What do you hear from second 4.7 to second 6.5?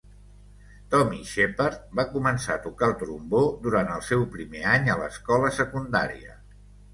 any a l'escola secundària.